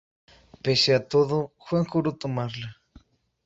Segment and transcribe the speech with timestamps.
[0.63, 2.69] Pese a todo, Juan juró tomarla.